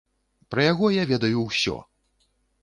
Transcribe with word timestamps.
Пра 0.53 0.63
яго 0.71 0.89
я 0.95 1.03
ведаю 1.11 1.45
ўсё! 1.45 1.77